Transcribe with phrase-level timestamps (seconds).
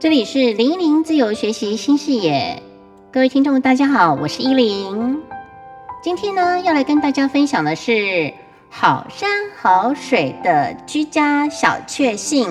[0.00, 2.62] 这里是零一零自由学习新视野，
[3.10, 5.20] 各位听众大家好，我是依林。
[6.00, 8.32] 今天呢，要来跟大家分享的是
[8.70, 12.48] 好山好水的居家小确幸。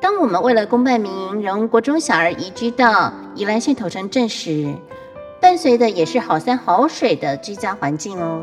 [0.00, 4.74] 当我们为了公办民营人国中小儿移居到宜兰县头城镇时，
[5.38, 8.42] 伴随的也是好山好水的居家环境哦。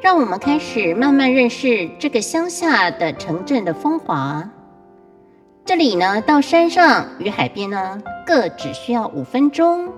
[0.00, 4.48] 让我们开始慢慢认识这个乡下的城镇的风华。
[5.70, 9.88] 这里呢，到山上与海边呢，各只需要五分钟。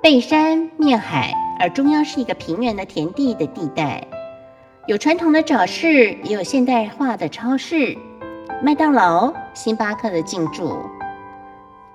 [0.00, 4.08] 背山面海，而中央是一个平原的田地的地带，
[4.86, 7.94] 有传统的早市，也有现代化的超市、
[8.62, 10.74] 麦当劳、星巴克的进驻。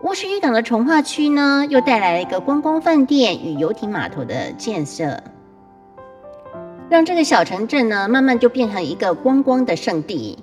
[0.04, 5.23] 乌石渔港的从化区呢，又带来了一个观光饭店与游艇码头的建设。
[6.88, 10.38] 让这个小城镇呢，慢慢就变成一个观光的圣地。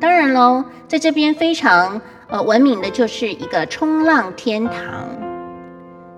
[0.00, 4.74] 当然喽，在这边非常呃闻名的就是一个冲浪天堂。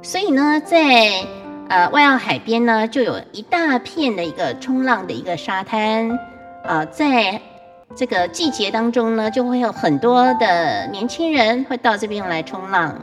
[0.02, 1.26] 所以呢，在
[1.68, 6.18] 呃外澳海边呢，就有一大片的一个冲浪的一个沙滩。
[6.64, 7.40] 呃，在
[7.96, 13.02] 这个季节当中呢，就会有很多的年轻人会到这边来冲浪。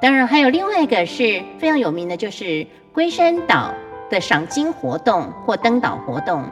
[0.00, 3.72] 当然，还有另外一个是非常有名的，就是龟山岛。
[4.10, 6.44] 的赏金活动或登岛活动。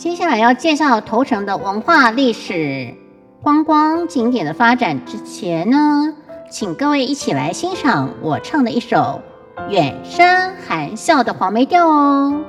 [0.00, 2.94] 接下来要介绍头城的文化历史、
[3.42, 6.14] 观光景点的发展之前呢，
[6.50, 9.20] 请各位一起来欣赏我唱的一首
[9.68, 12.42] 《远山含笑》的黄梅调哦。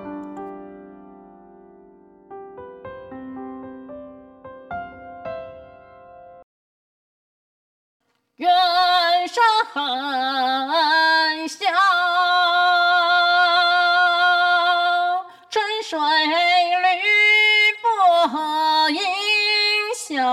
[20.22, 20.28] 小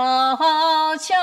[0.97, 1.15] 桥，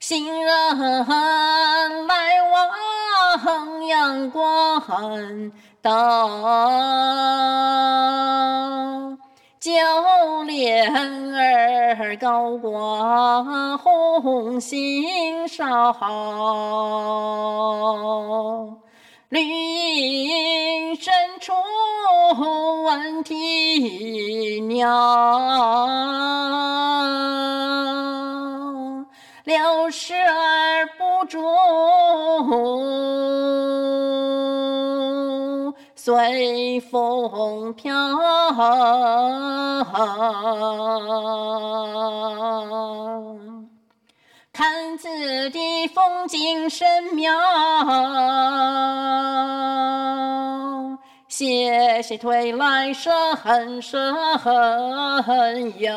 [0.00, 0.76] 行人
[2.08, 4.82] 来往阳光
[5.80, 6.28] 道。
[9.60, 9.70] 九
[10.42, 10.92] 莲
[11.36, 15.92] 儿高挂红星梢，
[19.32, 21.10] 绿荫深
[21.40, 21.54] 处
[22.84, 24.86] 闻啼鸟，
[29.44, 29.56] 柳
[29.88, 31.40] 絮儿不住。
[35.96, 37.90] 随风飘，
[44.92, 45.08] 看此
[45.48, 47.32] 地风景神妙，
[51.28, 54.14] 斜斜推来深深
[55.78, 55.96] 幽。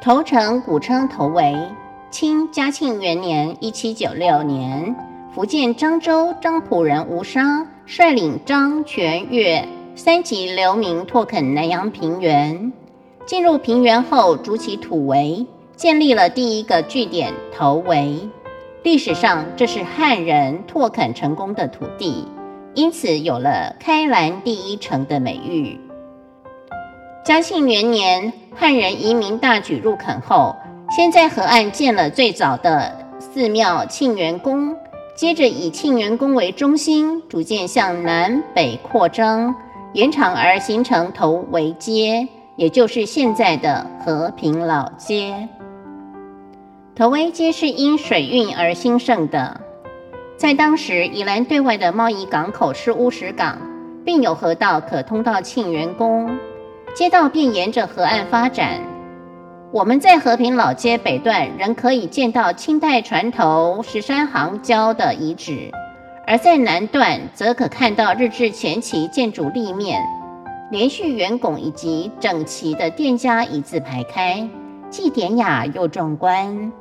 [0.00, 1.68] 头城古称头围，
[2.10, 4.96] 清嘉庆元年（一七九六年），
[5.34, 12.72] 福建漳州漳浦人吴沙率领漳泉粤三级流民拓垦南洋平原。
[13.26, 18.18] 进入平原后，筑起土围，建立了第一个据点头围。
[18.82, 22.26] 历史上，这是汉人拓垦成功的土地，
[22.72, 25.78] 因此有了“开兰第一城”的美誉。
[27.22, 28.32] 嘉庆元年。
[28.60, 30.56] 汉人移民大举入垦后，
[30.90, 34.74] 先在河岸建了最早的寺庙庆元宫，
[35.14, 39.54] 接着以庆元宫为中心，逐渐向南北扩张，
[39.92, 42.26] 延长而形成头围街，
[42.56, 45.46] 也就是现在的和平老街。
[46.96, 49.60] 头围街是因水运而兴盛的，
[50.38, 53.58] 在当时宜兰对外的贸易港口是乌石港，
[54.06, 56.38] 并有河道可通到庆元宫。
[56.94, 58.80] 街道便沿着河岸发展。
[59.70, 65.70] 我们在和平老街北段仍可以见到清代船头十三行礁的遗址，
[66.26, 70.02] 而在南段则可看到日治前期建筑立面，
[70.70, 74.48] 连续圆拱以及整齐的店家一字排开，
[74.88, 76.72] 既典雅又壮观。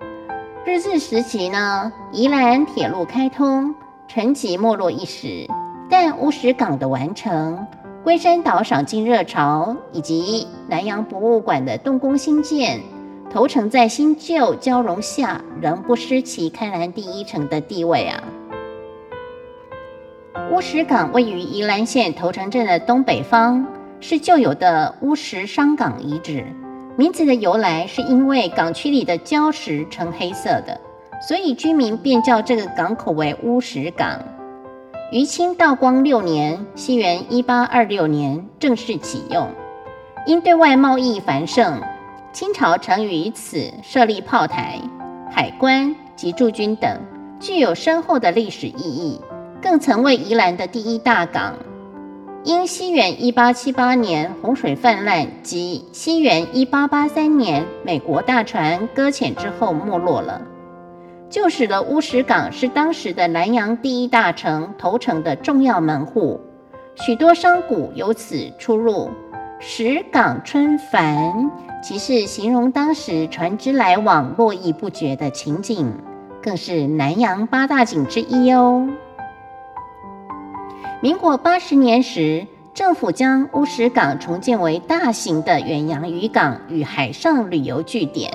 [0.64, 3.76] 日治时期呢，宜兰铁路开通，
[4.08, 5.46] 沉寂没落一时，
[5.90, 7.68] 但乌石港的完成。
[8.04, 12.80] 龟山岛赏金热潮，以及南洋博物馆的动工兴建，
[13.30, 18.24] 头城在新旧交融下，仍不失其开兰第一城的地位啊！
[20.52, 23.66] 乌石港位于宜兰县头城镇的东北方，
[24.00, 26.46] 是旧有的乌石商港遗址。
[26.96, 30.80] 名字的由来是因为港区里的礁石呈黑色的，
[31.28, 34.20] 所以居民便叫这个港口为乌石港。
[35.10, 39.50] 于清道光六年（西元一八二六年）正式启用。
[40.26, 41.82] 因对外贸易繁盛，
[42.34, 44.82] 清朝曾于此设立炮台、
[45.32, 47.00] 海关及驻军等，
[47.40, 49.22] 具有深厚的历史意义。
[49.62, 51.54] 更曾为宜兰的第一大港。
[52.44, 60.42] 因西元一八七八年洪水泛滥及西元一八八三年美国大船搁浅之后没落了，
[61.30, 66.40] 就使得乌石港是当时的南洋第一大城头城的重要门户，
[66.96, 69.10] 许多商贾由此出入。
[69.60, 71.52] 石港春繁，
[71.82, 75.92] 即是形容当时船只来往络绎不绝的情景，
[76.42, 78.88] 更是南洋八大景之一哦。
[81.02, 88.32] 民国八十年时，政府将乌石港重建为大型的远洋渔港与海上旅游据点，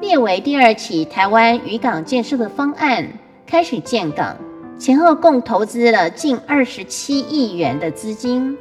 [0.00, 3.06] 列为第二起台湾渔港建设的方案，
[3.46, 4.36] 开始建港，
[4.78, 8.56] 前后共投资了近二十七亿元的资金。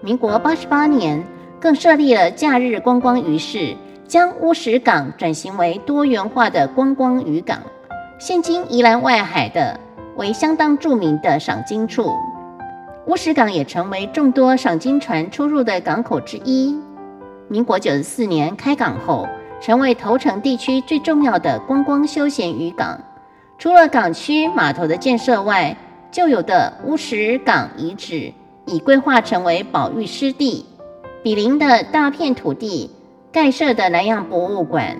[0.00, 1.24] 民国八十八年。
[1.58, 3.74] 更设立了假日观光渔市，
[4.06, 7.58] 将乌石港转型为多元化的观光渔港。
[8.18, 9.80] 现今宜兰外海的
[10.16, 12.12] 为相当著名的赏金处，
[13.06, 16.78] 乌石港也成为众多赏金船出入的港口之一。
[17.48, 19.26] 民国九十四年开港后，
[19.60, 22.98] 成为头城地区最重要的观光休闲渔港。
[23.58, 25.76] 除了港区码头的建设外，
[26.10, 28.32] 旧有的乌石港遗址
[28.66, 30.66] 已规划成为保育湿地。
[31.22, 32.88] 比邻的大片土地
[33.32, 34.96] 盖设的南洋博物馆、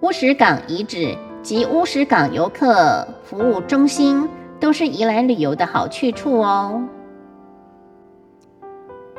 [0.00, 4.26] 乌石港遗址及乌石港游客服务中心，
[4.58, 6.82] 都是宜兰旅游的好去处哦。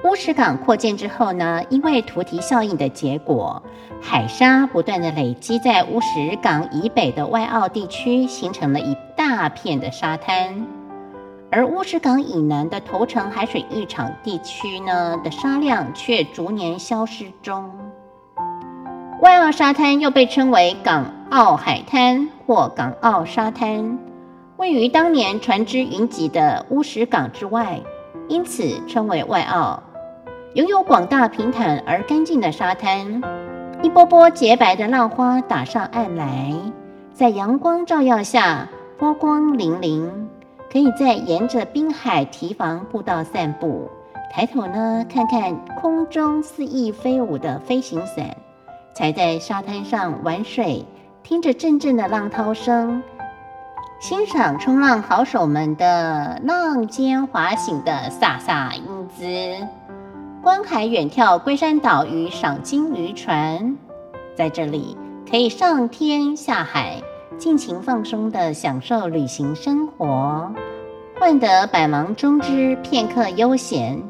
[0.04, 3.62] 乌石港扩建之后呢，因为图提效应的结果，
[4.00, 10.66] 海沙不断的累积在乌石港以北的外澳地区，形成了一大片的沙滩。
[11.50, 17.70] 而乌石港以南的头城海水浴场地区呢的沙量却逐年消失中。
[19.22, 23.98] 外澳沙滩又被称为港澳海滩或港澳沙滩，
[24.58, 27.82] 位于当年船只云集的乌石港之外，
[28.28, 29.82] 因此称为外澳。
[30.54, 33.22] 拥有广大平坦而干净的沙滩，
[33.84, 36.54] 一波波洁白的浪花打上岸来，
[37.14, 38.68] 在阳光照耀下
[38.98, 40.10] 波光粼粼。
[40.70, 43.90] 可以在沿着滨海堤防步道散步，
[44.30, 48.36] 抬头呢看看空中肆意飞舞的飞行伞，
[48.94, 50.86] 踩在沙滩上玩水，
[51.24, 53.02] 听着阵阵的浪涛声，
[54.02, 59.68] 欣赏冲浪好手们的浪尖滑行的飒飒英姿，
[60.48, 63.78] 观海远眺龟山岛与赏金渔船，
[64.34, 64.96] 在这里
[65.30, 67.02] 可以上天下海。
[67.38, 70.50] 尽情放松的享受旅行生活，
[71.20, 74.02] 换得百忙中之片刻悠闲，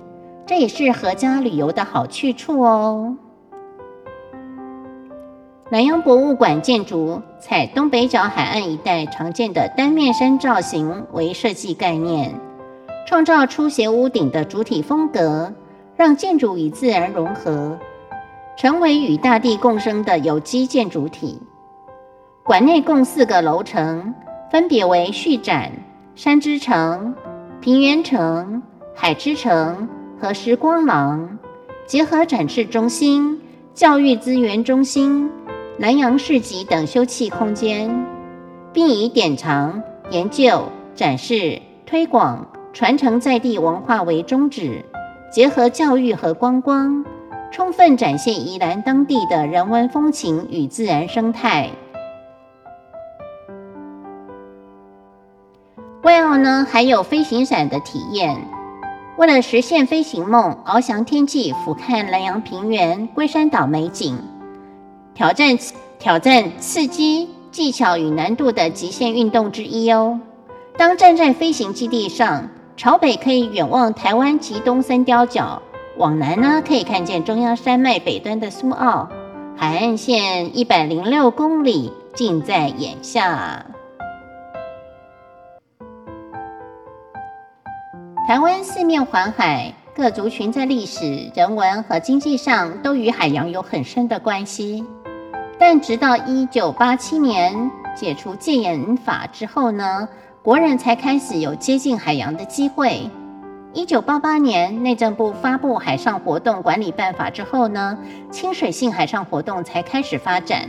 [0.46, 3.18] 这也是合家旅游的好去处哦。
[5.72, 12.32] 南洋博物馆建筑采东北角海岸一带常见的单面山造型为设计概念，
[13.08, 15.52] 创造出斜屋顶的主体风格，
[15.98, 17.78] 让建筑与自然融合，
[18.56, 21.42] 成为与大地共生的有机建筑体。
[22.44, 24.14] 馆内共四个楼层，
[24.52, 25.72] 分别为序展、
[26.14, 27.16] 山之城、
[27.60, 28.62] 平原城、
[28.94, 29.90] 海之城
[30.22, 31.40] 和时光廊，
[31.88, 33.42] 结合展示中心、
[33.74, 35.28] 教育资源中心、
[35.78, 37.90] 南洋市集等休憩空间，
[38.72, 40.64] 并以典藏、研究、
[40.94, 44.86] 展示、推广、传承在地文化为宗旨，
[45.30, 47.06] 结合教育和观光，
[47.52, 51.70] 充分展现宜兰当地的人文风情与自然生态。
[56.04, 58.38] 外澳呢，还有飞行伞的体验。
[59.18, 64.18] 为了实现飞行梦，翱翔天际，俯瞰南洋平原、龟山岛美景，
[65.14, 65.58] 挑战
[66.00, 70.20] 挑战刺激技巧与难度的极限运动之一哦。
[70.78, 75.60] 当站在飞行基地上，朝北可以远望台湾及东三雕角，
[75.98, 79.10] 往南呢可以看见中央山脉北端的苏澳
[79.58, 83.66] 海岸线，一百零六公里近在眼下。
[88.28, 94.86] 台湾四面环海，各族群在历史、人文和经济上都与海洋有很深的关系。
[95.58, 100.08] 但直到一九八七年解除戒严法之后呢，
[100.48, 103.02] 国人才开始有接近海洋的机会。
[103.74, 107.98] 一九八八年，内政部发布《海上活动管理办法》之后呢，
[108.32, 110.62] 清水性海上活动才开始发展。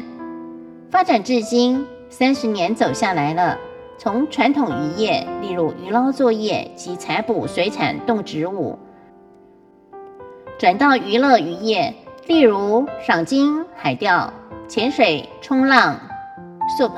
[0.91, 3.57] 发展至今，三十年走下来了，
[3.97, 8.77] 从传统渔业，例如渔捞作业及采捕水产动植物，
[10.59, 11.95] 转到娱乐渔业，
[12.27, 14.33] 例如赏金、海钓、
[14.67, 15.97] 潜水、冲浪、
[16.77, 16.91] SUP、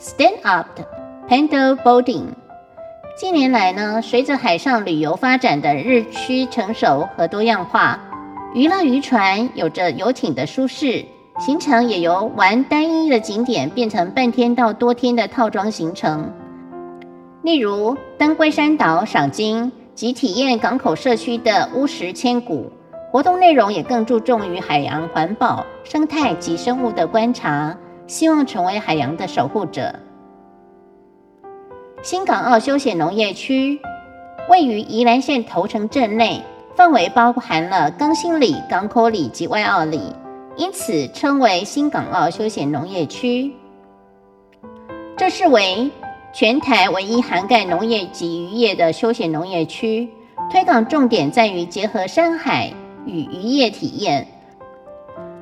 [0.00, 0.66] Stand Up、
[1.28, 2.26] Paddle Boarding。
[3.16, 7.98] 近年来呢，随着海上旅游发展的日趋成熟和多样化，
[8.54, 11.04] 娱乐渔船有着游艇的舒适，
[11.40, 16.32] 行程也由玩单一的景点变成半天到多天的套装行程。
[17.42, 22.70] 例如登龟山岛赏鲸及体验港口社区的乌石千古，
[23.10, 29.92] 活动内容也更注重于海洋环保、生态及生物的观察，希望成为海洋的守护者。
[32.02, 33.80] 新港澳休闲农业区
[34.48, 36.40] 位于宜兰县头城镇内，
[36.76, 40.14] 范围包含了更新里、港口里及外澳里，
[40.56, 43.50] 因此称为新港澳休闲农业区。
[45.16, 45.90] 这是为
[46.32, 50.08] 全台唯一涵盖农业及渔业的休闲农业区，
[50.52, 52.72] 推广重点在于结合山海
[53.04, 54.24] 与渔业体验，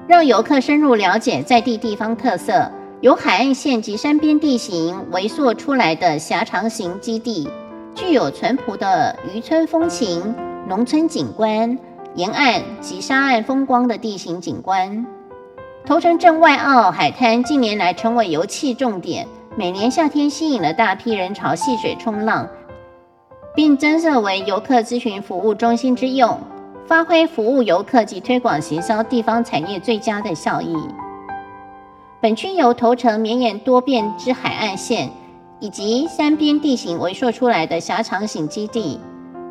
[0.07, 2.71] 让游客深入了解在地地方特色。
[3.05, 7.47] 由海岸线及山边地形围塑出来的狭长型基地，
[7.95, 10.35] 具有淳朴的渔村风情、
[10.67, 11.79] 农村景观、
[12.15, 15.05] 沿岸及沙岸风光的地形景观。
[15.85, 22.49] 头城镇外澳海滩近年来成为游憩重点，每年夏天吸引了大批人潮戏水冲浪，
[23.55, 26.41] 并增设为游客咨询服务中心之用，
[26.87, 30.75] 发挥服务游客及推广行销地方产业最佳的效益。
[32.25, 35.11] 本区由头城绵延多变之海岸线，
[35.61, 38.99] 以及山边地形围塑出来的狭长型基地，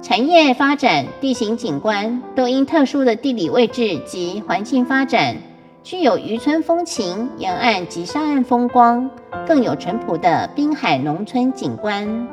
[0.02, 5.38] 产业发展、地形景观都因特殊的地理位置及环境发展，
[5.84, 9.08] 具有渔村风情、沿岸及沙岸风光，
[9.46, 12.28] 更有淳朴的滨海农村景观。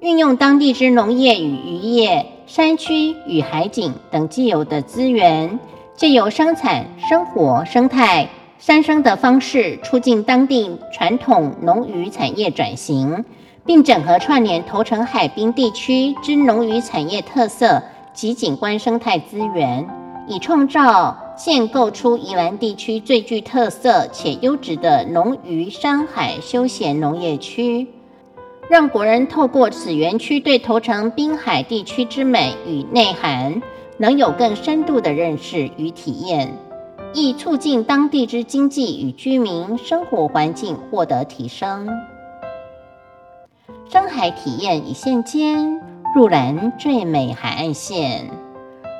[0.00, 5.60] 运用当地之农业与渔业、山区与海景等既有的资源，
[5.94, 8.26] 借由生产、生活、生态。
[8.58, 13.24] 三生的方式，促进当地传统农渔产业转型，
[13.66, 17.82] 并整合串联头城海滨地区之农渔产业特色
[18.14, 19.86] 及景观生态资源，
[20.26, 27.86] 以创造建构出宜兰地区最具特色且优质的农渔山海休闲农业区，
[28.70, 33.60] 让国人透过此园区对头城滨海地区之美与内涵，
[33.98, 36.56] 能有更深度的认识与体验。
[37.16, 41.88] 亦促进当地之经济与居民生活环境获得提升。
[43.88, 45.80] 深海体验一线间，
[46.16, 48.28] 入兰最美海岸线。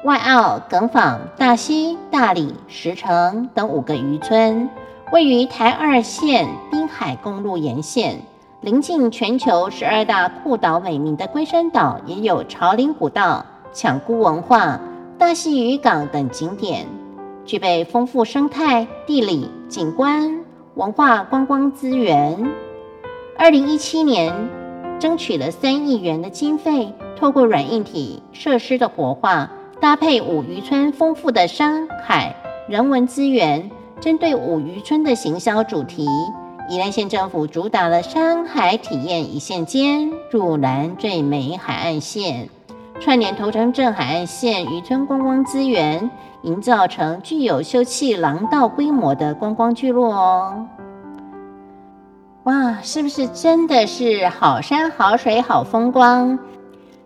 [0.04, 4.68] 外澳、耿坊、大溪、大理、石城等五个渔村，
[5.12, 8.20] 位于台二线滨海公路沿线，
[8.60, 14.78] 临近全球十二大酷岛美名的龟山岛，也有朝林古道、抢孤文化、
[15.18, 16.86] 大溪渔港等景点。
[17.44, 22.50] 具备丰富生态、地理、景观、文化观光资源。
[23.36, 24.32] 二零一七年，
[24.98, 32.34] 争取了三亿元的经费，透过软硬体设施的活化，搭配五渔村丰富的山海
[32.68, 33.70] 人文资源，
[34.00, 36.08] 针对五渔村的行销主题，
[36.70, 42.48] 宜兰县政府主打了山海体验一线间，入兰最美海岸线，
[43.00, 46.10] 串联头城镇海岸线渔村观光资源。
[46.44, 50.66] 营造成具有休憩廊道规模的观光聚落哦！
[52.42, 56.38] 哇，是不是真的是好山好水好风光？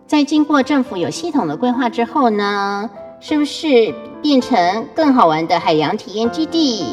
[0.05, 2.89] 在经过政府有系统的规划之后呢，
[3.21, 6.85] 是不是变成更好玩的海洋体验基地、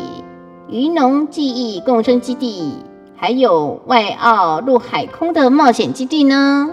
[0.68, 2.76] 渔农记忆共生基地，
[3.16, 6.70] 还有外澳陆海空的冒险基地呢？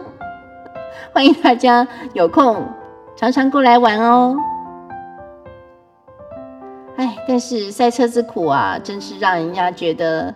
[1.14, 2.68] 欢迎大家有空
[3.16, 4.36] 常常过来玩哦！
[6.98, 10.34] 哎，但是赛车之苦啊，真是让人家觉得，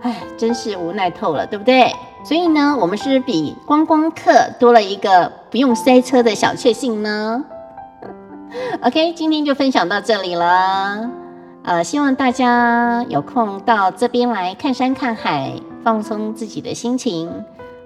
[0.00, 1.92] 哎，真是无奈透了，对不对？
[2.24, 7.44] 所以呢，我们是比观光客多了一个不用塞车的小确幸呢。
[8.80, 11.10] OK，今天就分享到这里了。
[11.64, 15.52] 呃，希望大家有空到这边来看山看海，
[15.84, 17.30] 放松自己的心情。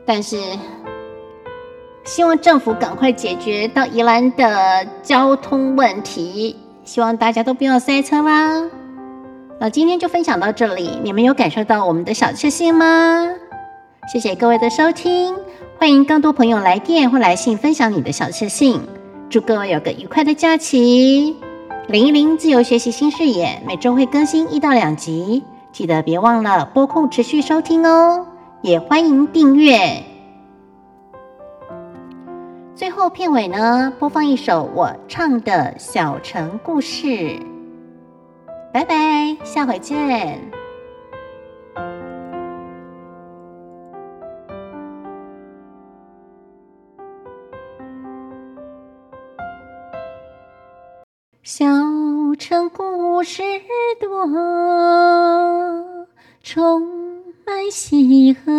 [0.06, 0.36] 但是，
[2.04, 6.56] 希望政府赶快解决到宜兰的交通问题。
[6.84, 8.68] 希望大家都不要塞车啦！
[9.60, 13.28] 那今天就分享到这里，你们有感受到我们的小确幸吗？
[14.12, 15.36] 谢谢各位的收听，
[15.78, 18.82] 欢迎更多朋友来电或来信分享你的小确幸。
[19.30, 21.36] 祝各位有个愉快的假期！
[21.86, 28.26] 零一零自由学习新视野，每周会更新一到两集，记得别忘了拨空持续收听哦，
[28.60, 30.02] 也欢迎订阅。
[32.74, 37.38] 最后片尾呢，播放一首我唱的小城故事。
[38.72, 40.40] 拜拜，下回见。
[51.42, 51.66] 小
[52.38, 53.42] 城故事
[54.00, 54.26] 多，
[56.42, 56.80] 充
[57.44, 58.50] 满喜和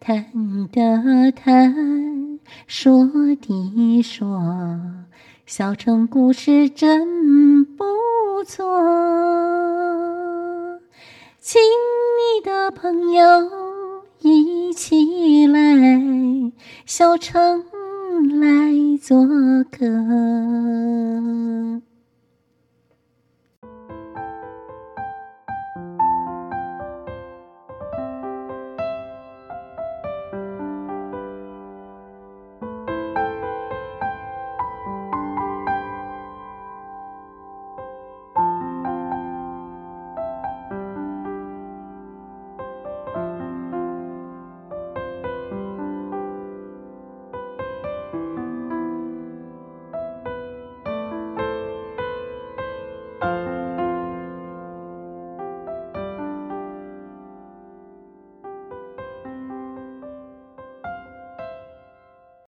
[0.00, 0.24] 谈
[0.72, 3.06] 的谈，说
[3.40, 4.42] 的说，
[5.46, 7.84] 小城故事真不
[8.46, 8.64] 错。
[11.40, 13.22] 请你的朋友
[14.20, 15.60] 一起来，
[16.86, 17.64] 小城。
[18.40, 19.26] 来做
[19.70, 19.84] 客。